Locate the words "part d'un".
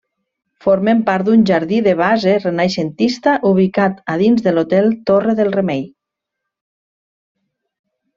1.09-1.41